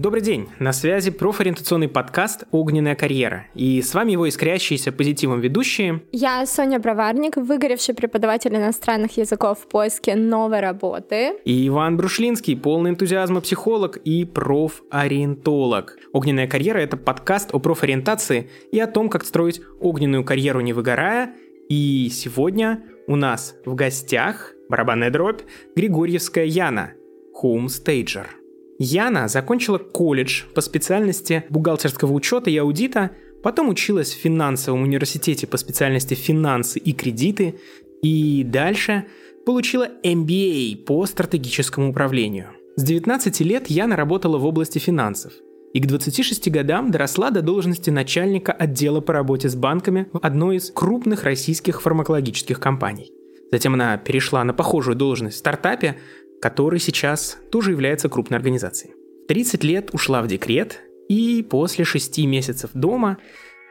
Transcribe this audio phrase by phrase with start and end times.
[0.00, 3.44] Добрый день, на связи профориентационный подкаст «Огненная карьера».
[3.54, 6.00] И с вами его искрящиеся позитивом ведущие.
[6.10, 11.34] Я Соня Броварник, выгоревший преподаватель иностранных языков в поиске новой работы.
[11.44, 15.98] И Иван Брушлинский, полный энтузиазма психолог и профориентолог.
[16.14, 21.34] «Огненная карьера»— это подкаст о профориентации и о том, как строить огненную карьеру не выгорая.
[21.68, 25.42] И сегодня у нас в гостях барабанная дробь
[25.76, 26.94] Григорьевская Яна,
[27.34, 28.39] хоумстейджер.
[28.82, 33.10] Яна закончила колледж по специальности бухгалтерского учета и аудита,
[33.42, 37.56] потом училась в финансовом университете по специальности финансы и кредиты,
[38.02, 39.04] и дальше
[39.44, 42.46] получила MBA по стратегическому управлению.
[42.76, 45.34] С 19 лет Яна работала в области финансов
[45.74, 50.56] и к 26 годам доросла до должности начальника отдела по работе с банками в одной
[50.56, 53.12] из крупных российских фармакологических компаний.
[53.52, 55.96] Затем она перешла на похожую должность в стартапе,
[56.40, 58.94] который сейчас тоже является крупной организацией.
[59.28, 63.18] 30 лет ушла в декрет и после 6 месяцев дома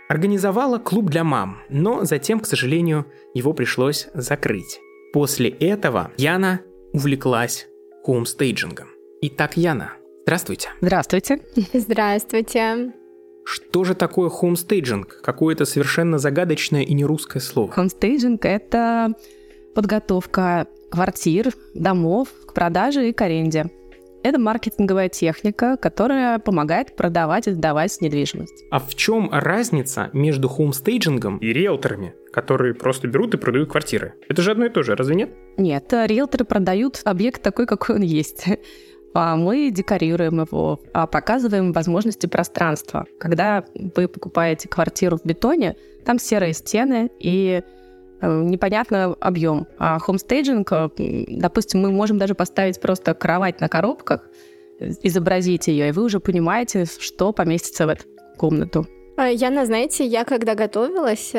[0.07, 4.79] организовала клуб для мам, но затем, к сожалению, его пришлось закрыть.
[5.13, 6.61] После этого Яна
[6.93, 7.67] увлеклась
[8.03, 8.87] хоумстейджингом.
[9.21, 10.69] Итак, Яна, здравствуйте.
[10.81, 11.41] Здравствуйте.
[11.73, 12.93] Здравствуйте.
[13.45, 15.21] Что же такое хоумстейджинг?
[15.21, 17.71] Какое-то совершенно загадочное и не русское слово.
[17.71, 19.13] Хоумстейджинг— это
[19.75, 23.69] подготовка квартир, домов к продаже и к аренде.
[24.21, 28.65] Это маркетинговая техника, которая помогает продавать и сдавать недвижимость.
[28.69, 34.15] А в чем разница между хоумстейджингом и риэлторами, которые просто берут и продают квартиры?
[34.27, 35.29] Это же одно и то же, разве нет?
[35.55, 38.45] Нет, риэлторы продают объект такой, какой он есть.
[39.13, 43.05] А мы декорируем его, а показываем возможности пространства.
[43.19, 43.63] Когда
[43.95, 47.63] вы покупаете квартиру в бетоне, там серые стены и
[48.27, 49.67] непонятно объем.
[49.77, 50.89] А хомстейджинг, э,
[51.27, 54.27] допустим, мы можем даже поставить просто кровать на коробках,
[54.79, 58.03] изобразить ее, и вы уже понимаете, что поместится в эту
[58.37, 58.87] комнату.
[59.17, 61.33] Э, Яна, знаете, я когда готовилась,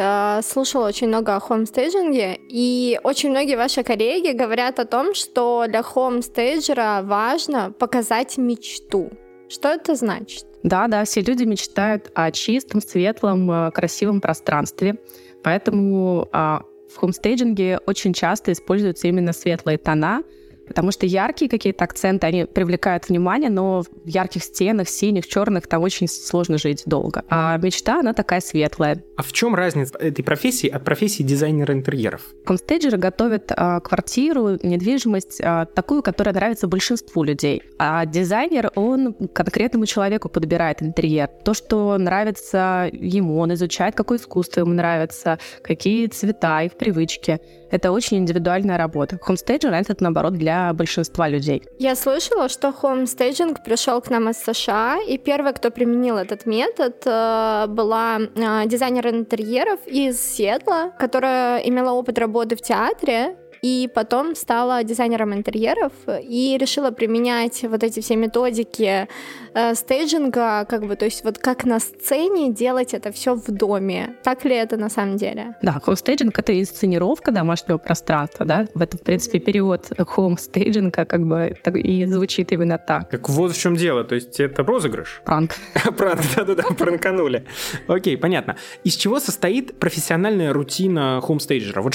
[0.47, 5.83] слушала очень много о хомстейджинге, и очень многие ваши коллеги говорят о том, что для
[5.83, 9.11] хомстейджера важно показать мечту.
[9.49, 10.45] Что это значит?
[10.63, 14.99] Да, да, все люди мечтают о чистом, светлом, красивом пространстве.
[15.43, 16.63] Поэтому а,
[16.93, 20.23] в хомстейджинге очень часто используются именно светлые тона,
[20.71, 25.83] Потому что яркие какие-то акценты, они привлекают внимание, но в ярких стенах, синих, черных, там
[25.83, 27.25] очень сложно жить долго.
[27.29, 29.03] А мечта, она такая светлая.
[29.17, 32.23] А в чем разница этой профессии от профессии дизайнера интерьеров?
[32.47, 37.65] Констейджеры готовят а, квартиру, недвижимость, а, такую, которая нравится большинству людей.
[37.81, 41.27] А дизайнер, он конкретному человеку подбирает интерьер.
[41.45, 47.41] То, что нравится ему, он изучает, какое искусство ему нравится, какие цвета, их привычки.
[47.73, 49.19] Это очень индивидуальная работа.
[49.21, 51.63] Хомстейджер— это, наоборот, для большинства людей.
[51.79, 57.03] Я слышала, что хомстейджинг пришел к нам из США, и первая, кто применил этот метод,
[57.05, 64.35] э, была э, дизайнер интерьеров из Сиэтла, которая имела опыт работы в театре, и потом
[64.35, 69.09] стала дизайнером интерьеров и решила применять вот эти все методики
[69.55, 74.17] э, стейджинга, как бы, то есть вот как на сцене делать это все в доме.
[74.23, 75.57] Так ли это на самом деле?
[75.63, 81.57] Да, хоум-стейджинг— это инсценировка домашнего пространства, да, в этом, в принципе, перевод хоум-стейджинга как бы
[81.75, 83.11] и звучит именно так.
[83.11, 85.23] Так вот в чем дело, то есть это розыгрыш?
[85.25, 85.57] Пранк.
[85.97, 87.45] Пранк, да-да-да, пранканули.
[87.87, 88.57] Окей, понятно.
[88.85, 91.83] Из чего состоит профессиональная рутина хоум-стейджера?
[91.83, 91.95] Вот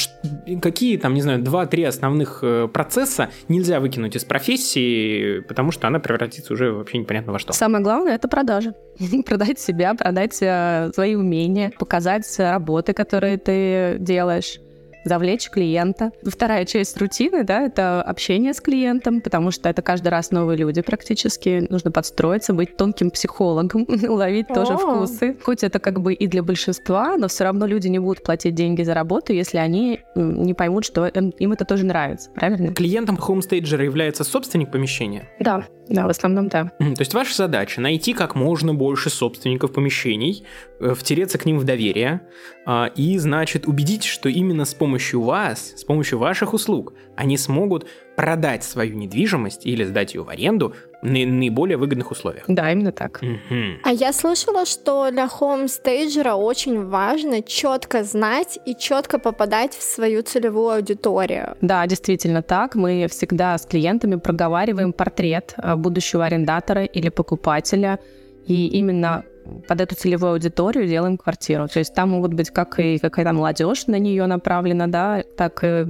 [0.62, 5.88] какие там, не знаю, два два-три основных э, процесса нельзя выкинуть из профессии, потому что
[5.88, 7.54] она превратится уже вообще непонятно во что.
[7.54, 8.74] Самое главное— это продажи.
[9.26, 14.60] продать себя, продать э, свои умения, показать работы, которые ты делаешь
[15.06, 16.12] завлечь клиента.
[16.26, 20.82] Вторая часть рутины, да, это общение с клиентом, потому что это каждый раз новые люди
[20.82, 21.66] практически.
[21.70, 25.38] Нужно подстроиться, быть тонким психологом, уловить тоже вкусы.
[25.42, 28.82] Хоть это как бы и для большинства, но все равно люди не будут платить деньги
[28.82, 32.74] за работу, если они не поймут, что им это тоже нравится, правильно?
[32.74, 35.30] Клиентом хоумстейджера является собственник помещения?
[35.40, 36.72] Да, да, в основном да.
[36.80, 40.44] То есть ваша задача найти как можно больше собственников помещений,
[40.80, 42.22] втереться к ним в доверие
[42.66, 47.88] а, и, значит, убедить, что именно с помощью вас, с помощью ваших услуг, они смогут
[48.16, 52.46] продать свою недвижимость или сдать ее в аренду на наиболее выгодных условиях.
[52.48, 53.22] Да, именно так.
[53.22, 53.80] Угу.
[53.84, 60.24] А я слышала, что для хоумстейджера очень важно четко знать и четко попадать в свою
[60.24, 61.56] целевую аудиторию.
[61.62, 62.76] Да, действительно так.
[62.76, 68.00] Мы всегда с клиентами проговариваем портрет э, будущего арендатора или покупателя.
[68.48, 69.26] И именно
[69.68, 71.68] под эту целевую аудиторию делаем квартиру.
[71.68, 75.86] То есть там могут быть как и какая-то молодежь на нее направлена, да, так и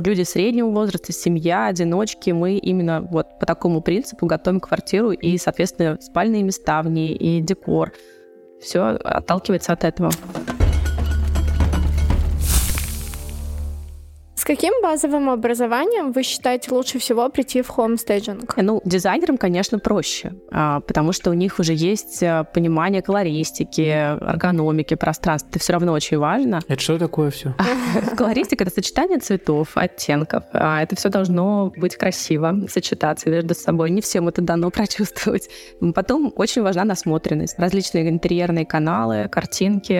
[0.00, 2.30] люди среднего возраста, семья, одиночки.
[2.30, 7.40] Мы именно вот по такому принципу готовим квартиру и, соответственно, спальные места в ней и
[7.40, 7.92] декор.
[8.60, 10.10] Все отталкивается от этого.
[14.48, 18.56] Каким базовым образованием вы считаете лучше всего прийти в хомстейджинг?
[18.56, 24.94] Ну, дизайнерам, конечно, проще, а, потому что у них уже есть э, понимание колористики, эргономики,
[24.94, 25.50] пространства.
[25.50, 26.60] Это все равно очень важно.
[26.66, 27.54] Это что такое все?
[28.16, 30.44] Колористика— это сочетание цветов, оттенков.
[30.54, 33.90] А, это все должно быть красиво, сочетаться между собой.
[33.90, 35.50] Не всем это дано прочувствовать.
[35.94, 37.58] Потом очень важна насмотренность.
[37.58, 39.92] Различные интерьерные каналы, картинки,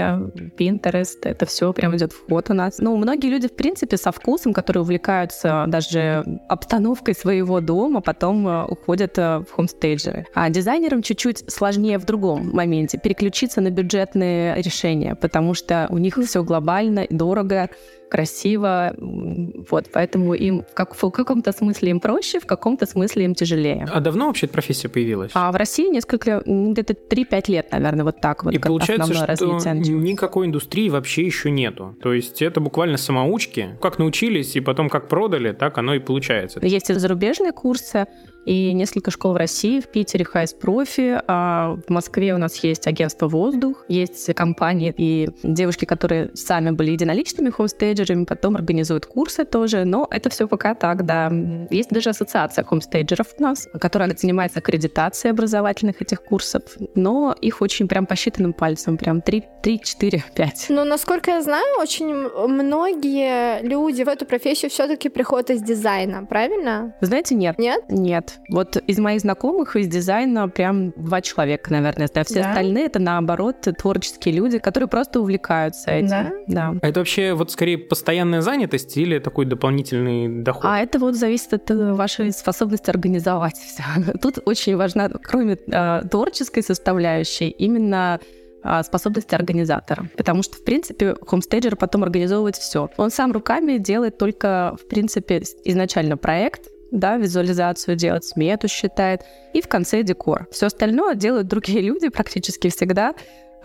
[0.57, 1.19] Pinterest.
[1.25, 2.79] Это все прям идет в ход у нас.
[2.79, 8.47] Ну, многие люди, в принципе, со вкусом вкусом, которые увлекаются даже обстановкой своего дома, потом
[8.47, 10.27] э, уходят э, в хомстейджеры.
[10.35, 16.17] А дизайнерам чуть-чуть сложнее в другом моменте переключиться на бюджетные решения, потому что у них
[16.17, 17.69] все глобально, дорого,
[18.09, 18.95] красиво.
[18.99, 23.87] Вот, поэтому им как, в каком-то смысле им проще, в каком-то смысле им тяжелее.
[23.93, 25.31] А давно вообще эта профессия появилась?
[25.35, 28.55] А в России несколько, где-то 3-5 лет, наверное, вот так вот.
[28.55, 29.75] И получается, что развитие.
[29.75, 31.97] никакой индустрии вообще еще нету.
[32.03, 33.77] То есть это буквально самоучки.
[33.81, 36.61] Как научились и потом как продали, так оно и получается.
[36.63, 38.07] Есть и зарубежные курсы,
[38.49, 42.87] и несколько школ в России, в Питере Хайс Профи, а в Москве у нас есть
[42.87, 49.85] агентство «Воздух», есть компании и девушки, которые сами были единоличными хомстейджерами, потом организуют курсы тоже,
[49.85, 51.31] но это все пока так, да.
[51.71, 56.63] Есть даже ассоциация хомстейджеров у нас, которая занимается аккредитацией образовательных этих курсов,
[56.95, 60.67] но их очень прям по считанным пальцам, прям 3, 3 4, 5.
[60.71, 66.95] Ну, насколько я знаю, очень многие люди в эту профессию все-таки приходят из дизайна, правильно?
[67.03, 67.59] Вы знаете, нет.
[67.59, 67.85] Нет?
[67.91, 68.38] Нет.
[68.49, 72.25] Вот из моих знакомых из дизайна прям два человека, наверное, да.
[72.25, 72.51] Все да?
[72.51, 76.09] остальные это наоборот творческие люди, которые просто увлекаются этим.
[76.09, 76.33] Да.
[76.47, 76.75] да.
[76.81, 80.65] А это вообще вот скорее постоянная занятость или такой дополнительный доход?
[80.65, 83.83] А это вот зависит от э, вашей способности организовать все.
[84.23, 88.21] Тут очень важна, кроме э, творческой составляющей, именно
[88.63, 90.09] а, способности организатора.
[90.17, 92.91] Потому что, в принципе, хомстейджер потом организовывает все.
[92.97, 99.61] Он сам руками делает только, в принципе, изначально проект, да, визуализацию делать, смету считает, и
[99.61, 100.47] в конце декор.
[100.51, 103.15] Все остальное делают другие люди практически всегда.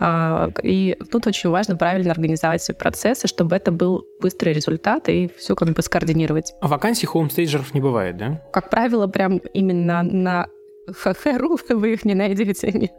[0.00, 5.30] А, и тут очень важно правильно организовать все процессы, чтобы это был быстрый результат и
[5.38, 6.52] все как бы скоординировать.
[6.60, 8.42] А вакансий хоумстейджеров не бывает, да?
[8.52, 10.48] Как правило, прям именно на
[10.92, 12.92] ХХРУ вы их не найдете, нет.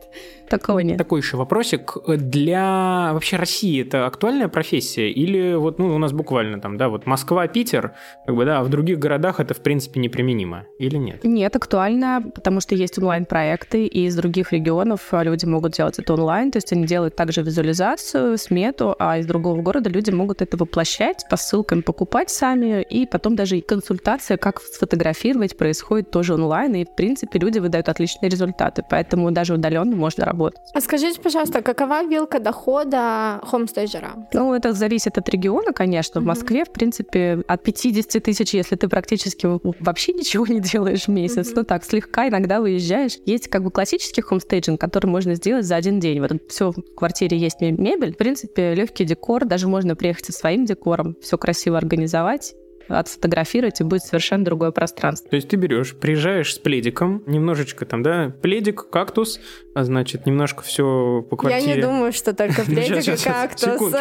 [0.49, 0.97] Такого нет.
[0.97, 1.97] Такой еще вопросик.
[2.07, 5.09] Для вообще России это актуальная профессия?
[5.11, 7.93] Или вот, ну, у нас буквально там, да, вот Москва, Питер,
[8.25, 10.65] как бы, да, а в других городах это, в принципе, неприменимо?
[10.79, 11.23] Или нет?
[11.23, 16.51] Нет, актуально, потому что есть онлайн-проекты, и из других регионов люди могут делать это онлайн,
[16.51, 21.25] то есть они делают также визуализацию, смету, а из другого города люди могут это воплощать,
[21.29, 26.85] по ссылкам покупать сами, и потом даже и консультация, как сфотографировать, происходит тоже онлайн, и,
[26.85, 30.61] в принципе, люди выдают дают отличные результаты, поэтому даже удаленно можно работать.
[30.73, 34.11] А скажите, пожалуйста, какова вилка дохода хомстейджера?
[34.33, 36.21] Ну, это зависит от региона, конечно.
[36.21, 39.47] В Москве, в принципе, от 50 тысяч, если ты практически
[39.83, 43.17] вообще ничего не делаешь в месяц, ну так, слегка иногда выезжаешь.
[43.25, 46.21] Есть как бы классический хомстейджинг, который можно сделать за один день.
[46.21, 50.65] Вот все в квартире есть мебель, в принципе, легкий декор, даже можно приехать со своим
[50.65, 52.53] декором, все красиво организовать
[52.87, 55.29] отфотографировать, и будет совершенно другое пространство.
[55.29, 59.39] То есть ты берешь, приезжаешь с пледиком, немножечко там, да, пледик, кактус,
[59.73, 61.69] а значит, немножко все по квартире.
[61.69, 63.91] Я не думаю, что только пледик и кактус.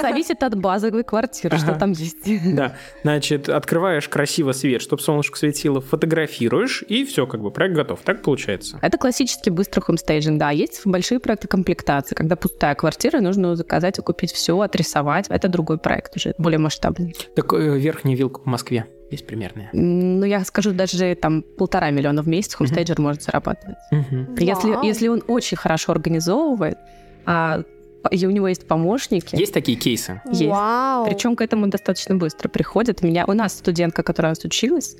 [0.00, 2.18] Зависит от базовой квартиры, что там есть.
[2.58, 8.00] Да, значит, открываешь красиво свет, чтобы солнышко светило, фотографируешь, и все, как бы, проект готов.
[8.02, 8.78] Так получается?
[8.80, 10.50] Это классический быстрый хомстейджинг, да.
[10.50, 15.26] Есть большие проекты комплектации, когда пустая квартира, нужно заказать и купить все, отрисовать.
[15.28, 17.14] Это другой проект уже, более масштабный.
[17.34, 19.70] Так э, верхний вилка вилка по Москве есть примерная?
[19.72, 23.02] Ну, я скажу, даже там полтора миллиона в месяц хомстейджер uh-huh.
[23.02, 23.76] может зарабатывать.
[23.92, 24.38] Uh-huh.
[24.38, 26.78] Если, если он очень хорошо организовывает,
[27.26, 27.62] а
[28.10, 29.34] и у него есть помощники.
[29.34, 30.22] Есть такие кейсы?
[30.26, 30.46] Есть.
[30.46, 31.04] Вау.
[31.06, 33.00] Причем к этому достаточно быстро приходят.
[33.02, 34.96] У меня, у нас студентка, которая у нас училась,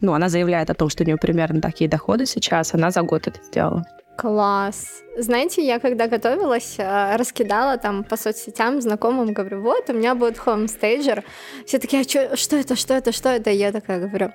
[0.00, 3.26] ну, она заявляет о том, что у нее примерно такие доходы сейчас, она за год
[3.26, 3.84] это сделала.
[4.16, 5.02] Класс.
[5.18, 10.38] Знаете, я когда готовилась, э, раскидала там по соцсетям знакомым, говорю, вот, у меня будет
[10.38, 11.24] хомстейджер.
[11.66, 13.50] Все такие, а чё, что это, что это, что это?
[13.50, 14.32] И я такая говорю,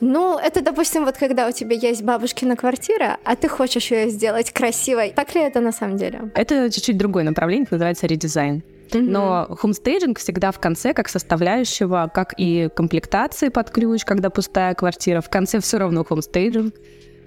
[0.00, 4.52] ну, это, допустим, вот когда у тебя есть бабушкина квартира, а ты хочешь ее сделать
[4.52, 5.12] красивой.
[5.16, 6.30] Так ли это на самом деле?
[6.34, 8.62] Это чуть-чуть другое направление, называется редизайн.
[8.92, 15.20] Но хомстейджинг всегда в конце как составляющего, как и комплектации под ключ, когда пустая квартира.
[15.20, 16.78] В конце все равно хомстейджинг а,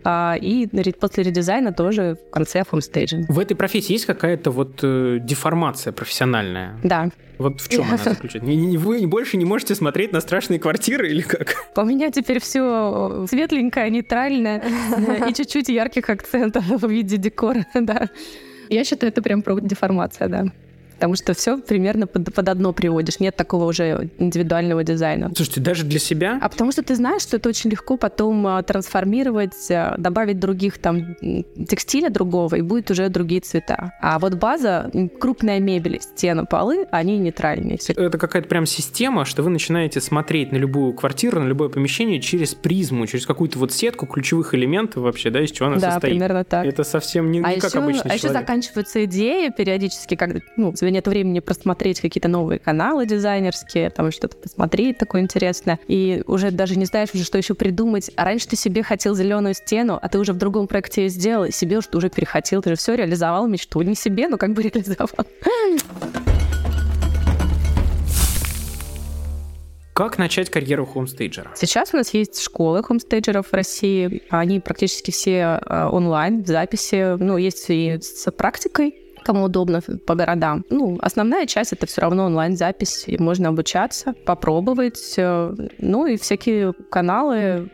[0.06, 0.68] и
[1.00, 3.29] после редизайна тоже в конце хомстейджинг.
[3.29, 6.77] В этой профессии есть какая-то вот э, деформация профессиональная?
[6.84, 7.10] Да.
[7.38, 8.50] Вот в чем она заключается?
[8.79, 11.56] Вы больше не можете смотреть на страшные квартиры или как?
[11.75, 14.63] У меня теперь все светленькое, нейтральное
[15.29, 18.10] и чуть-чуть ярких акцентов в виде декора, да.
[18.70, 20.46] Я считаю, это прям про деформация, да
[21.00, 23.22] потому что все примерно под, под одно приводишь.
[23.22, 25.32] Нет такого уже индивидуального дизайна.
[25.34, 26.38] Слушайте, даже для себя?
[26.41, 30.77] А потому что ты знаешь, что это очень легко потом а, трансформировать, а, добавить других
[30.77, 31.15] там
[31.70, 33.94] текстиля другого, и будет уже другие цвета.
[34.01, 34.91] А вот база,
[35.22, 37.79] крупная мебель, стены, полы, они нейтральные.
[37.96, 42.56] Это какая-то прям система, что вы начинаете смотреть на любую квартиру, на любое помещение через
[42.56, 46.01] призму, через какую-то вот сетку ключевых элементов вообще, да, из чего она да, состоит.
[46.01, 46.65] Да, примерно так.
[46.65, 48.24] Это совсем не, а не как еще, обычный А человек.
[48.24, 54.12] еще заканчиваются идеи периодически, когда, ну, тебя нет времени просмотреть какие-то новые каналы дизайнерские, там
[54.12, 58.12] что-то посмотреть такое интересное, и уже даже не знаешь уже, что еще придумать.
[58.15, 61.46] А раньше ты себе хотел зеленую стену, а ты уже в другом проекте ее сделал,
[61.46, 63.81] и себе уже, уже перехотел, ты же все реализовал мечту.
[63.81, 65.10] Не себе, но как бы реализовал.
[69.93, 71.51] Как начать карьеру хомстейджера?
[71.55, 74.24] Сейчас у нас есть школы хомстейджеров в России.
[74.29, 77.17] Они практически все э, онлайн, в записи.
[77.22, 78.96] Ну, есть и с практикой
[79.29, 80.65] кому удобно по городам.
[80.71, 85.13] Ну, основная часть это все равно онлайн-запись, и можно обучаться, попробовать.
[85.17, 87.69] Э, ну и всякие каналы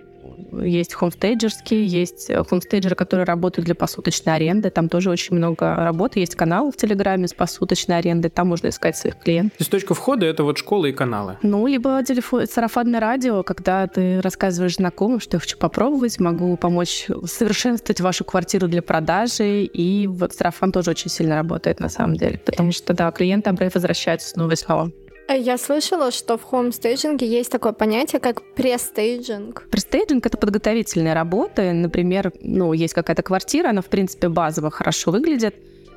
[0.63, 4.70] есть хомстейджерские, есть э, хомстейджеры, которые работают для посуточной аренды.
[4.70, 6.20] Там тоже очень много работы.
[6.20, 8.32] Есть каналы в Телеграме с посуточной арендой.
[8.32, 9.58] Там можно искать своих клиентов.
[9.58, 11.38] То есть точка входа— это вот школы и каналы?
[11.42, 17.08] Ну, либо телефон, сарафанное радио, когда ты рассказываешь знакомым, что я хочу попробовать, могу помочь
[17.25, 19.63] совершенствовать вашу квартиру для продажи.
[19.63, 22.38] И вот сарафан тоже очень сильно работает на самом деле.
[22.38, 24.92] Потому что, да, клиенты возвращаются снова и снова.
[25.27, 29.67] Я слышала, что в хомстейджинге есть такое понятие, как престейджинг.
[29.72, 31.74] Престейджинг— это подготовительные работы.
[31.74, 35.55] Например, ну, есть какая-то квартира, она, в принципе, базово хорошо выглядит,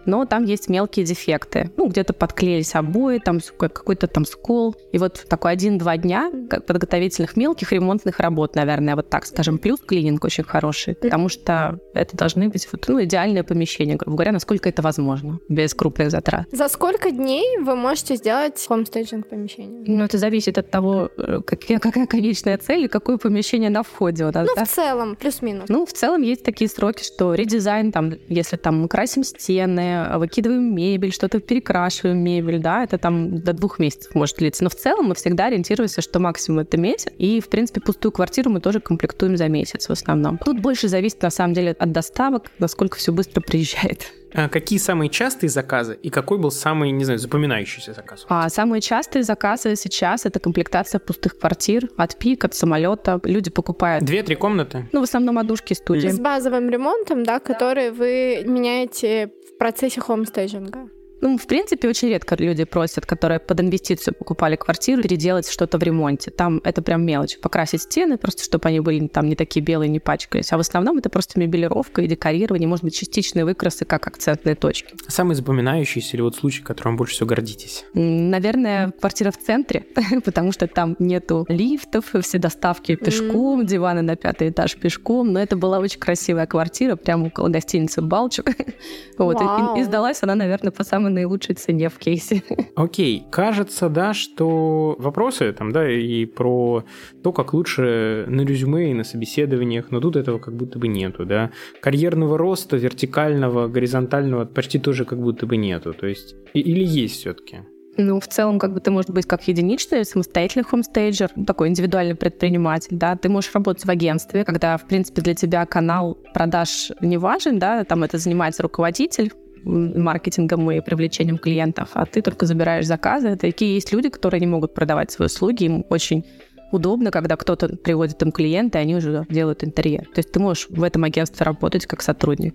[0.09, 1.71] но там есть мелкие дефекты.
[1.77, 4.75] Ну, где-то подклеились обои, там какой-то там скол.
[4.91, 6.33] И вот такой один-два дня
[6.67, 9.59] подготовительных мелких ремонтных работ, наверное, вот так скажем.
[9.59, 14.33] Плюс клининг очень хороший, потому что это должны быть вот, ну, идеальное помещение, грубо говоря,
[14.33, 16.47] насколько это возможно, без крупных затрат.
[16.53, 19.85] За сколько дней вы можете сделать хомстейджинг помещения?
[19.87, 24.25] Ну, это зависит от того, э, какая, какая конечная цель и какое помещение на входе
[24.25, 24.49] у нас.
[24.49, 24.65] Ну, да?
[24.65, 25.69] в целом, плюс-минус.
[25.69, 30.75] Ну, в целом есть такие сроки, что редизайн, там, если там мы красим стены, выкидываем
[30.75, 34.65] мебель, что-то перекрашиваем мебель, да, это там до двух месяцев может длиться.
[34.65, 37.13] Но в целом мы всегда ориентируемся, что максимум это месяц.
[37.19, 40.39] И, в принципе, пустую квартиру мы тоже комплектуем за месяц в основном.
[40.39, 44.13] Тут больше зависит, на самом деле, от доставок, насколько все быстро приезжает.
[44.35, 48.27] А какие самые частые заказы и какой был самый, не знаю, запоминающийся заказ?
[48.29, 53.21] А самые частые заказы сейчас это комплектация пустых квартир от пик, от самолета.
[53.25, 54.05] Люди покупают.
[54.05, 54.89] Две-три комнаты?
[54.93, 56.09] Ну, в основном одушки студии.
[56.09, 60.89] С базовым ремонтом, да, который вы меняете процессе хомстейджинга.
[61.21, 65.83] Ну, в принципе, очень редко люди просят, которые под инвестицию покупали квартиру, переделать что-то в
[65.83, 66.31] ремонте.
[66.31, 67.39] Там это прям мелочь.
[67.39, 70.53] Покрасить стены, просто чтобы они были там не такие белые, не пачкались.
[70.53, 74.95] А в основном это просто мебелировка и декорирование, может быть, частичные выкрасы, как акцентные точки.
[75.09, 77.85] Самый запоминающийся или вот случай, которым больше всего гордитесь?
[77.95, 79.87] Наверное, квартира в центре,
[80.25, 85.33] потому что там нету лифтов, все доставки пешком, диваны на пятый этаж пешком.
[85.33, 88.47] Но это была очень красивая квартира, прямо около гостиницы «Балчук».
[89.19, 89.39] вот.
[89.77, 92.43] И сдалась она, наверное, по самой самой наилучшей цене в кейсе.
[92.77, 93.31] Окей, okay.
[93.31, 96.85] кажется, да, что вопросы там, да, и про
[97.23, 101.25] то, как лучше на резюме и на собеседованиях, но тут этого как будто бы нету,
[101.25, 101.51] да.
[101.81, 107.59] Карьерного роста, вертикального, горизонтального почти тоже как будто бы нету, то есть или есть все-таки?
[108.01, 112.97] Ну, в целом, как бы ты можешь быть как единичный, самостоятельный хомстейджер, такой индивидуальный предприниматель,
[112.97, 117.59] да, ты можешь работать в агентстве, когда, в принципе, для тебя канал продаж не важен,
[117.59, 119.33] да, там это занимается руководитель,
[119.69, 123.37] маркетингом и привлечением клиентов, а ты только забираешь заказы.
[123.37, 126.25] Такие есть люди, которые не могут продавать свои услуги, им очень
[126.73, 130.05] удобно, когда кто-то приводит им клиента, и они уже делают интерьер.
[130.15, 132.55] То есть ты можешь в этом агентстве работать как сотрудник.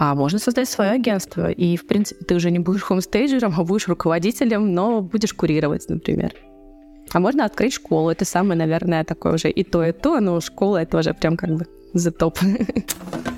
[0.00, 3.88] А можно создать свое агентство, и, в принципе, ты уже не будешь хомстейджером, а будешь
[3.88, 6.34] руководителем, но будешь курировать, например.
[7.12, 8.10] А можно открыть школу.
[8.10, 11.50] Это самое, наверное, такое уже и то, и то, но школа— это уже прям как
[11.50, 12.38] бы за топ.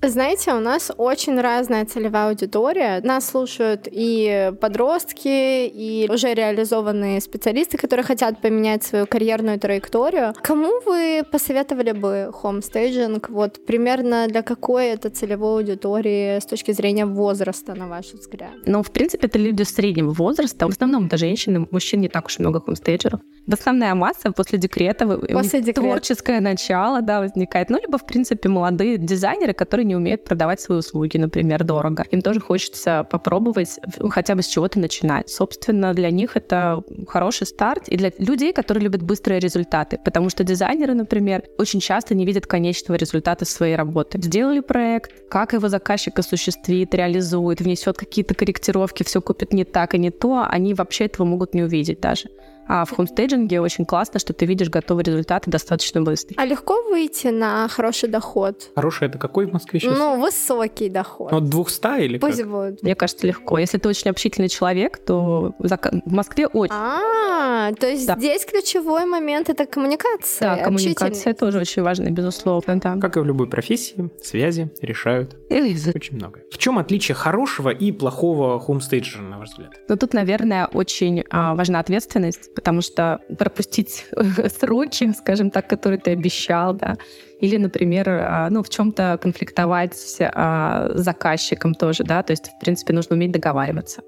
[0.00, 3.00] Знаете, у нас очень разная целевая аудитория.
[3.02, 10.34] Нас слушают и подростки, и уже реализованные специалисты, которые хотят поменять свою карьерную траекторию.
[10.40, 13.28] Кому вы посоветовали бы хомстейджинг?
[13.28, 18.52] Вот примерно для какой это целевой аудитории с точки зрения возраста, на ваш взгляд?
[18.66, 20.66] Ну, в принципе, это люди среднего возраста.
[20.66, 23.20] В основном это женщины, мужчин не так уж много хомстейджеров.
[23.54, 25.80] Основная масса после декрета, после декрета.
[25.80, 27.70] творческое начало, да, возникает.
[27.70, 32.04] Ну, либо, в принципе, молодые дизайнеры, которые не умеют продавать свои услуги, например, дорого.
[32.10, 33.78] Им тоже хочется попробовать
[34.10, 35.30] хотя бы с чего-то начинать.
[35.30, 37.88] Собственно, для них это хороший старт.
[37.88, 39.98] И для людей, которые любят быстрые результаты.
[40.04, 44.20] Потому что дизайнеры, например, очень часто не видят конечного результата своей работы.
[44.20, 49.98] Сделали проект, как его заказчик осуществит, реализует, внесет какие-то корректировки, все купит не так и
[49.98, 52.28] не то, они вообще этого могут не увидеть даже.
[52.68, 56.34] А в хомстейджинге очень классно, что ты видишь готовые результаты достаточно быстро.
[56.36, 58.70] А легко выйти на хороший доход?
[58.74, 59.96] Хороший это какой в Москве сейчас?
[59.96, 61.32] Ну, высокий доход.
[61.32, 62.50] От 200 или Пусть как?
[62.50, 62.82] будет.
[62.82, 63.58] Мне кажется, легко.
[63.58, 66.74] Если ты очень общительный человек, то в Москве очень.
[66.74, 68.16] А, то есть да.
[68.18, 70.56] здесь ключевой момент это коммуникация.
[70.56, 72.78] Да, коммуникация тоже очень важна, безусловно.
[72.80, 72.96] Да.
[73.00, 76.40] Как и в любой профессии, связи решают очень много.
[76.52, 79.72] В чем отличие хорошего и плохого хомстейджера, на ваш взгляд?
[79.88, 84.06] Ну, тут, наверное, очень а, важна ответственность потому что пропустить
[84.58, 86.96] сроки, скажем так, которые ты обещал, да,
[87.38, 92.58] или, например, а, ну, в чем-то конфликтовать а, с заказчиком тоже, да, то есть, в
[92.58, 94.02] принципе, нужно уметь договариваться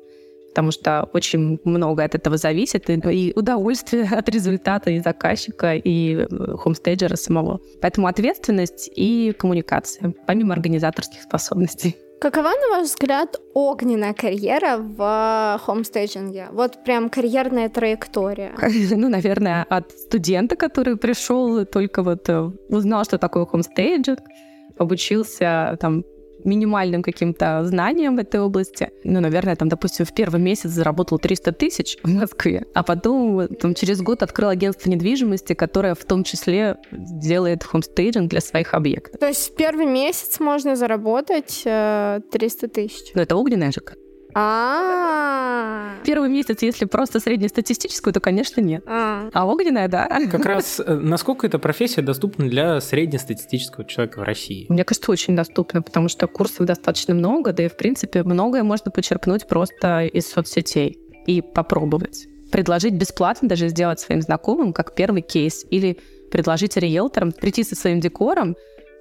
[0.49, 6.27] потому что очень много от этого зависит, и удовольствие от результата и заказчика, и э,
[6.57, 7.61] хомстейджера самого.
[7.81, 11.95] Поэтому ответственность и коммуникация, помимо организаторских способностей.
[12.21, 16.49] Какова, на ваш взгляд, огненная карьера в хомстейджинге?
[16.53, 18.53] Вот прям карьерная траектория.
[19.01, 24.21] Ну, наверное, от студента, который пришел, только вот э, узнал, что такое хомстейджинг,
[24.79, 26.05] обучился там
[26.45, 28.91] минимальным каким-то знанием в этой области.
[29.05, 33.75] Ну, наверное, там, допустим, в первый месяц заработал 300 тысяч в Москве, а потом там,
[33.75, 39.21] через год открыл агентство недвижимости, которое в том числе делает хомстейджинг для своих объектов.
[39.21, 43.13] То есть в первый месяц можно заработать э, 300 тысяч?
[43.15, 43.95] Ну, это огненная ЖК.
[44.35, 45.95] А.
[46.05, 48.83] Первый месяц, если просто среднестатистическую, то, конечно, нет.
[48.87, 50.09] А, а огненная, да.
[50.31, 54.67] Как раз э, насколько эта профессия доступна для среднестатистического человека в России?
[54.69, 58.91] Мне кажется, очень доступна, потому что курсов достаточно много, да и, в принципе, многое можно
[58.91, 62.27] почерпнуть просто из соцсетей и попробовать.
[62.51, 65.99] Предложить бесплатно даже сделать своим знакомым как первый кейс или
[66.31, 68.57] предложить риэлторам прийти со своим декором,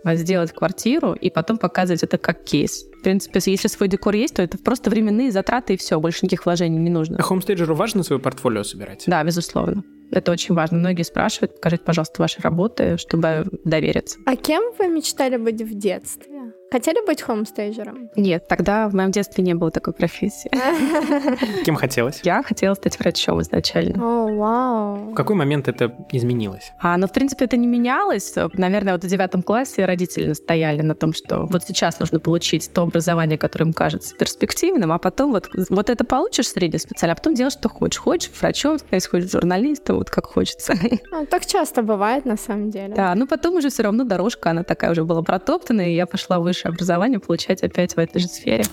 [0.05, 2.85] сделать квартиру и потом показывать это как кейс.
[2.99, 6.45] В принципе, если свой декор есть, то это просто временные затраты и все, больше никаких
[6.45, 7.17] вложений не нужно.
[7.17, 9.03] А хомстейджеру важно свое портфолио собирать?
[9.07, 9.83] Да, безусловно.
[10.11, 10.79] Это очень важно.
[10.79, 14.17] Многие спрашивают, покажите, пожалуйста, ваши работы, чтобы довериться.
[14.25, 16.53] А кем вы мечтали быть в детстве?
[16.71, 18.11] Хотели быть хомстейджером?
[18.15, 20.51] Нет, тогда в моем детстве не было такой профессии.
[21.65, 22.21] Кем хотелось?
[22.23, 24.03] Я хотела стать врачом изначально.
[24.03, 24.95] О, вау.
[25.11, 26.71] В какой момент это изменилось?
[26.79, 28.35] А, ну, в принципе, это не менялось.
[28.53, 32.83] Наверное, вот в девятом классе родители настояли на том, что вот сейчас нужно получить то
[32.83, 37.33] образование, которое им кажется перспективным, а потом вот, вот это получишь среднее специально, а потом
[37.33, 37.99] делаешь, что хочешь.
[37.99, 40.73] Хочешь врачом, хочешь журналистом, вот как хочется.
[41.11, 42.93] Ну, так часто бывает, на самом деле.
[42.93, 46.39] Да, ну потом уже все равно дорожка, она такая уже была протоптана, и я пошла
[46.59, 48.65] высшее образование получать опять в этой же сфере.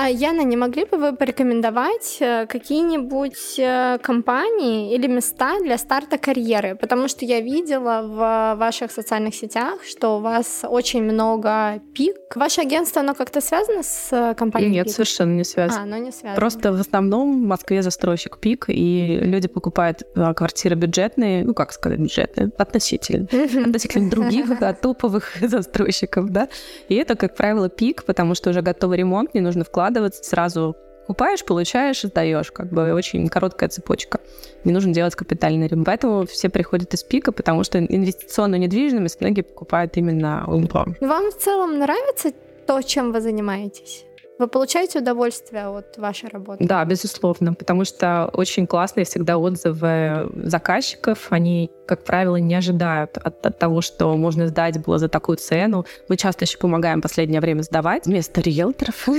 [0.00, 6.18] А, Яна, не могли бы вы порекомендовать э, какие-нибудь э, компании или места для старта
[6.18, 6.76] карьеры?
[6.76, 12.36] Потому что я видела в ваших социальных сетях, что у вас очень много пик.
[12.36, 14.94] Ваше агентство, оно как-то связано с э, компанией Нет, пик?
[14.94, 15.80] совершенно не связано.
[15.80, 16.36] А, оно не связано.
[16.36, 20.02] Просто в основном в Москве застройщик пик, и люди покупают
[20.36, 23.26] квартиры бюджетные, ну, как сказать, бюджетные, относительно.
[23.66, 24.46] Относительно других
[24.80, 26.48] топовых застройщиков, да.
[26.88, 30.76] И это, как правило, пик, потому что уже готовый ремонт, не нужно вкладывать вкладываться, сразу
[31.06, 32.50] купаешь, получаешь, сдаешь.
[32.52, 34.20] Как бы очень короткая цепочка.
[34.64, 35.86] Не нужно делать капитальный ремонт.
[35.86, 40.60] Поэтому все приходят из пика, потому что инвестиционную недвижимость многие покупают именно у
[41.00, 42.32] Вам в целом нравится
[42.66, 44.04] то, чем вы занимаетесь?
[44.38, 46.64] Вы получаете удовольствие от вашей работы?
[46.64, 51.26] Да, безусловно, потому что очень классные всегда отзывы заказчиков.
[51.30, 55.86] Они, как правило, не ожидают от, от того, что можно сдать было за такую цену.
[56.08, 59.08] Мы часто еще помогаем в последнее время сдавать вместо риэлторов.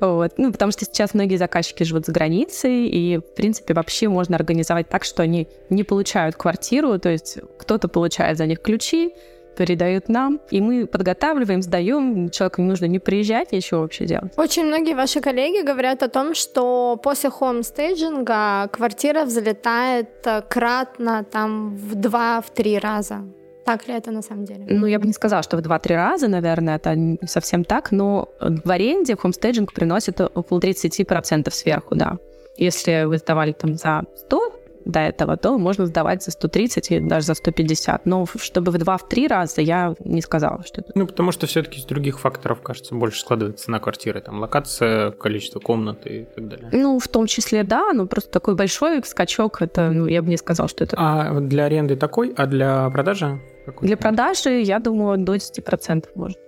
[0.00, 0.32] Вот.
[0.36, 4.88] Ну, потому что сейчас многие заказчики живут за границей, и, в принципе, вообще можно организовать
[4.88, 9.14] так, что они не получают квартиру, то есть кто-то получает за них ключи,
[9.54, 12.30] передают нам, и мы подготавливаем, сдаем.
[12.30, 14.32] Человеку не нужно не приезжать, ничего вообще делать.
[14.36, 21.76] Очень многие ваши коллеги говорят о том, что после хомстейджинга квартира взлетает э, кратно там
[21.76, 23.24] в два, в три раза.
[23.64, 24.66] Так ли это на самом деле?
[24.68, 28.28] Ну, я бы не сказала, что в 2-3 раза, наверное, это не совсем так, но
[28.40, 32.18] в аренде хомстейджинг приносит около 30% сверху, да.
[32.56, 37.26] Если вы сдавали там за 100 до этого, то можно сдавать за 130 и даже
[37.26, 38.06] за 150.
[38.06, 40.92] Но чтобы в 2-3 раза я не сказала, что это.
[40.94, 44.20] Ну, потому что все-таки из других факторов, кажется, больше складывается на квартиры.
[44.20, 46.68] Там локация, количество комнат и так далее.
[46.72, 50.36] Ну, в том числе, да, но просто такой большой скачок, это, ну, я бы не
[50.36, 50.96] сказала, что это...
[50.98, 53.40] А для аренды такой, а для продажи?
[53.80, 56.38] Для продажи, я думаю, до 10% может.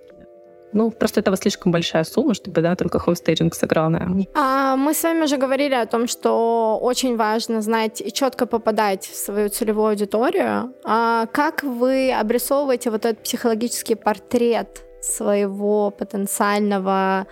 [0.75, 4.27] Ну, просто этого слишком большая сумма, чтобы, да, только хостейджинг сыграл, наверное.
[4.33, 9.05] А, мы с вами уже говорили о том, что очень важно знать и четко попадать
[9.05, 10.73] в свою целевую аудиторию.
[10.83, 17.25] А как вы обрисовываете вот этот психологический портрет своего потенциального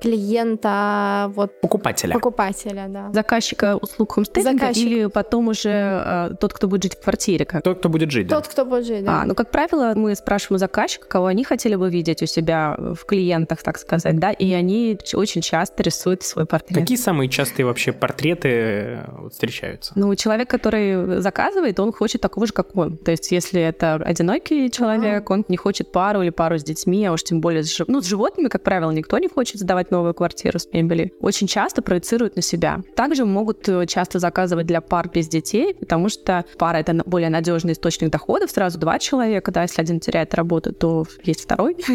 [0.00, 2.14] клиента, вот покупателя.
[2.14, 3.10] Покупателя, да.
[3.12, 4.86] Заказчика услуг хомстейдинга Заказчик.
[4.86, 7.44] или потом уже э, тот, кто будет жить в квартире?
[7.44, 7.62] Как?
[7.62, 8.36] Тот, кто будет жить, да.
[8.36, 9.22] Тот, кто будет жить, да.
[9.22, 12.76] А, ну, как правило, мы спрашиваем у заказчика, кого они хотели бы видеть у себя
[12.78, 16.78] в клиентах, так сказать, да, и они очень часто рисуют свой портрет.
[16.78, 19.92] Какие самые частые вообще портреты э, встречаются?
[19.94, 22.96] Ну, человек, который заказывает, он хочет такого же, как он.
[22.96, 27.12] То есть, если это одинокий человек, он не хочет пару или пару с детьми, а
[27.12, 30.14] уж тем более с, ну, с животными, как правило, никто не хочет сдавать покупать новую
[30.14, 32.80] квартиру с мебелью, очень часто проецируют на себя.
[32.96, 37.72] Также могут э, часто заказывать для пар без детей, потому что пара— это более надежный
[37.72, 41.76] источник доходов, сразу два человека, да, если один теряет работу, то есть второй.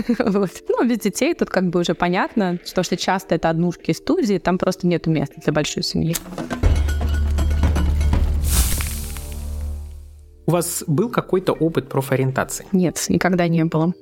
[0.69, 4.39] Ну, без детей тут как бы уже понятно, что, что часто это однушки и студии,
[4.39, 6.15] там просто нет места для большой семьи.
[10.45, 12.65] У вас был какой-то опыт профориентации?
[12.71, 13.93] Нет, никогда не было.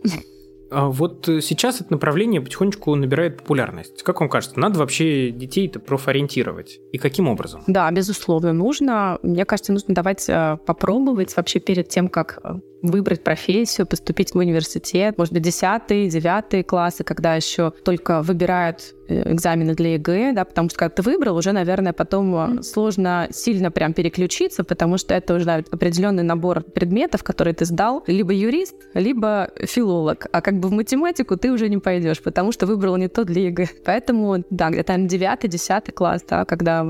[0.71, 4.03] А вот э, сейчас это направление потихонечку набирает популярность.
[4.03, 6.79] Как вам кажется, надо вообще детей-то профориентировать?
[6.93, 7.62] И каким образом?
[7.67, 9.19] Да, безусловно, нужно.
[9.21, 14.38] Мне кажется, нужно давать э, попробовать вообще перед тем, как э, выбрать профессию, поступить в
[14.38, 18.95] университет, может быть, 10 9 классы, когда еще только выбирают
[19.26, 23.71] экзамены для ЕГЭ, да, потому что когда ты выбрал, уже, наверное, потом м-м, сложно сильно
[23.71, 29.50] прям переключиться, потому что это уже определенный набор предметов, которые ты сдал, либо юрист, либо
[29.58, 33.24] филолог, а как бы в математику ты уже не пойдешь, потому что выбрал не то
[33.24, 33.67] для ЕГЭ.
[33.86, 36.86] Поэтому, да, где-то 9-10 класс, да, когда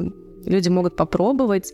[0.45, 1.73] люди могут попробовать,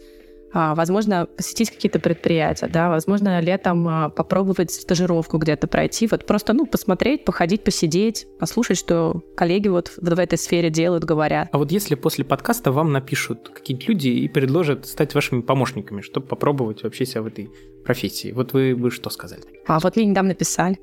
[0.54, 6.66] возможно, посетить какие-то предприятия, да, возможно, летом а, попробовать стажировку где-то пройти, вот просто, ну,
[6.66, 11.50] посмотреть, походить, посидеть, послушать, что коллеги вот в этой сфере делают, говорят.
[11.52, 16.28] А вот если после подкаста вам напишут какие-то люди и предложат стать вашими помощниками, чтобы
[16.28, 17.50] попробовать вообще себя в этой
[17.88, 18.34] профессии.
[18.34, 19.42] Вот вы бы что сказали?
[19.66, 20.78] А вот мне недавно написали.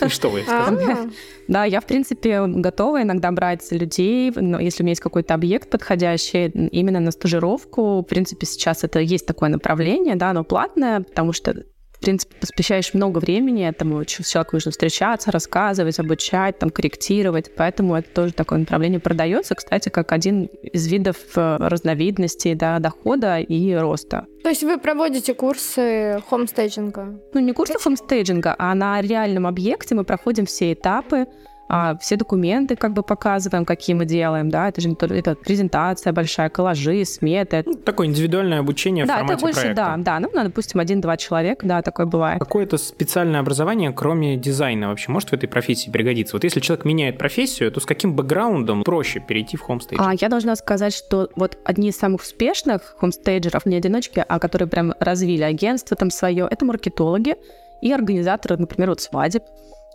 [0.00, 0.92] И что вы сказали?
[0.92, 1.10] А.
[1.48, 5.70] Да, я, в принципе, готова иногда брать людей, но если у меня есть какой-то объект
[5.70, 8.00] подходящий именно на стажировку.
[8.00, 11.62] В принципе, сейчас это есть такое направление, да, оно платное, потому что
[11.96, 17.96] в принципе, посвящаешь много времени этому, с человеком нужно встречаться, рассказывать, обучать, там, корректировать, поэтому
[17.96, 23.74] это тоже такое направление продается, кстати, как один из видов э, разновидностей да, дохода и
[23.74, 24.26] роста.
[24.42, 27.18] То есть вы проводите курсы хомстейджинга?
[27.32, 31.26] Ну, не курсы хомстейджинга, а на реальном объекте мы проходим все этапы,
[31.68, 35.34] а, все документы как бы показываем, какие мы делаем, да, это же не только это
[35.34, 37.62] презентация большая, коллажи, сметы.
[37.66, 39.82] Ну, такое индивидуальное обучение да, в формате это больше, проекта.
[39.96, 42.38] да, да, ну, допустим, один-два человека, да, такое бывает.
[42.38, 46.36] Какое-то специальное образование, кроме дизайна, вообще может в этой профессии пригодиться?
[46.36, 50.00] Вот если человек меняет профессию, то с каким бэкграундом проще перейти в хомстейдж?
[50.02, 54.68] А, я должна сказать, что вот одни из самых успешных хомстейджеров, не одиночки, а которые
[54.68, 57.36] прям развили агентство там свое, это маркетологи
[57.82, 59.42] и организаторы, например, вот свадеб.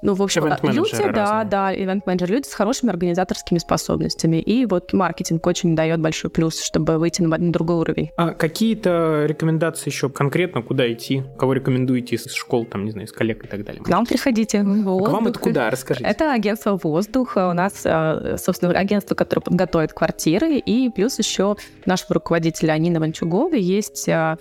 [0.01, 1.11] Ну, в общем, люди, разные.
[1.11, 4.37] да, да, ивент-менеджер, люди с хорошими организаторскими способностями.
[4.37, 8.11] И вот маркетинг очень дает большой плюс, чтобы выйти на, на другой уровень.
[8.17, 11.23] А какие-то рекомендации еще конкретно, куда идти?
[11.37, 13.83] Кого рекомендуете из школ, там, не знаю, из коллег и так далее?
[13.83, 14.63] К нам приходите.
[14.63, 15.07] Воздух.
[15.07, 15.69] А к вам это куда?
[15.69, 16.09] Расскажите.
[16.09, 17.35] Это агентство «Воздух».
[17.35, 20.57] У нас, э, собственно, агентство, которое подготовит квартиры.
[20.57, 24.37] И плюс еще нашего руководителя Анина Ванчугова есть а,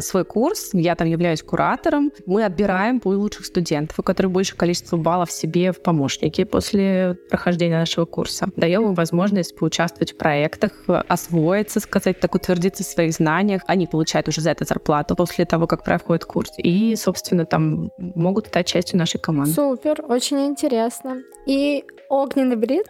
[0.00, 2.12] свой курс, я там являюсь куратором.
[2.26, 8.04] Мы отбираем лучших студентов, у которых больше количество баллов себе в помощнике после прохождения нашего
[8.04, 8.48] курса.
[8.56, 13.62] Даем им возможность поучаствовать в проектах, освоиться, сказать, так утвердиться в своих знаниях.
[13.66, 16.52] Они получают уже за это зарплату после того, как проходят курс.
[16.58, 19.52] И, собственно, там могут стать частью нашей команды.
[19.52, 21.22] Супер, очень интересно.
[21.46, 22.86] И огненный блиц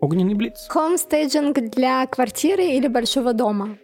[0.00, 0.66] Огненный блиц.
[0.68, 3.78] Хомстейджинг для квартиры или большого дома?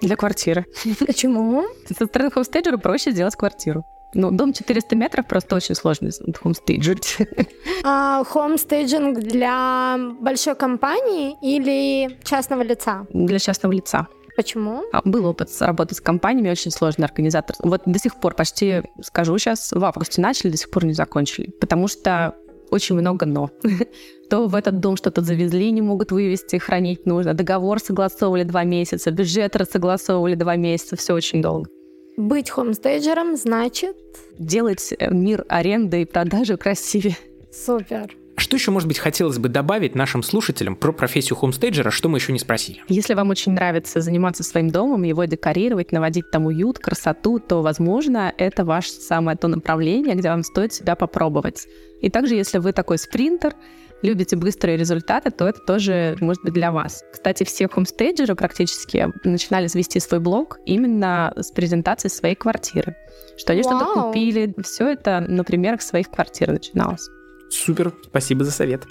[0.00, 0.66] Для квартиры.
[1.06, 1.64] Почему?
[1.86, 3.84] Со стороны хомстейджера проще сделать квартиру.
[4.12, 6.10] Ну, дом 400 метров просто очень сложно
[6.40, 7.18] хомстейджить.
[7.84, 13.06] А хомстейджинг для большой компании или частного лица?
[13.12, 14.08] Для частного лица.
[14.36, 14.84] Почему?
[14.92, 17.56] А, был опыт работы с компаниями, очень сложный организатор.
[17.60, 21.50] Вот до сих пор почти, скажу сейчас, в августе начали, до сих пор не закончили.
[21.60, 22.34] Потому что
[22.70, 23.50] очень много «но».
[24.30, 27.34] То в этот дом что-то завезли, не могут вывести, хранить нужно.
[27.34, 31.68] Договор согласовывали два месяца, бюджет согласовывали два месяца, все очень долго.
[32.16, 33.96] Быть хомстейджером значит...
[34.38, 37.16] Делать э, мир аренды и продажи красивее.
[37.52, 38.14] Супер.
[38.50, 42.32] Что еще, может быть, хотелось бы добавить нашим слушателям про профессию хомстейджера, что мы еще
[42.32, 42.82] не спросили?
[42.88, 48.34] Если вам очень нравится заниматься своим домом, его декорировать, наводить там уют, красоту, то, возможно,
[48.36, 51.68] это ваше самое то направление, где вам стоит себя попробовать.
[52.00, 53.54] И также, если вы такой спринтер,
[54.02, 57.04] любите быстрые результаты, то это тоже может быть для вас.
[57.12, 62.96] Кстати, все хомстейджеры практически начинали завести свой блог именно с презентацией своей квартиры.
[63.38, 64.52] Что они что-то купили.
[64.64, 67.08] Все это на примерах своих квартир начиналось.
[67.50, 68.86] Супер, спасибо за совет.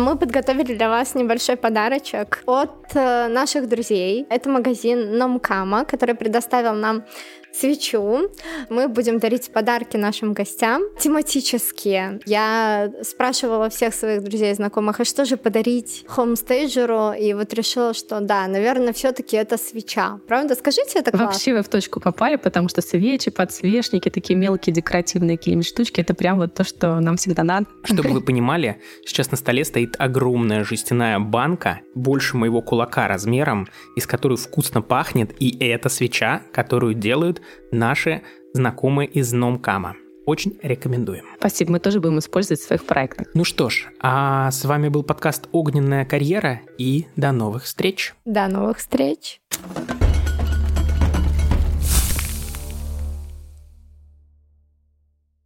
[0.00, 4.26] Мы подготовили для вас небольшой подарочек от э, наших друзей.
[4.30, 7.04] Это магазин Номкама, который предоставил нам
[7.52, 8.30] свечу.
[8.68, 12.20] Мы будем дарить подарки нашим гостям тематические.
[12.26, 17.12] Я спрашивала всех своих друзей и знакомых, а что же подарить хомстейджеру?
[17.12, 20.20] И вот решила, что да, наверное, все таки это свеча.
[20.28, 20.54] Правда?
[20.54, 21.26] Скажите, это классно?
[21.26, 26.14] Вообще вы в точку попали, потому что свечи, подсвечники, такие мелкие декоративные какие-нибудь штучки, это
[26.14, 27.66] прям вот то, что нам всегда надо.
[27.84, 34.06] Чтобы вы понимали, сейчас на столе стоит огромная жестяная банка, больше моего кулака размером, из
[34.06, 37.40] которой вкусно пахнет, и это свеча, которую делают
[37.72, 38.22] наши
[38.52, 39.96] знакомые из Номкама.
[40.26, 41.24] Очень рекомендуем.
[41.38, 43.28] Спасибо, мы тоже будем использовать в своих проектах.
[43.34, 48.14] Ну что ж, а с вами был подкаст «Огненная карьера» и до новых встреч.
[48.24, 49.40] До новых встреч.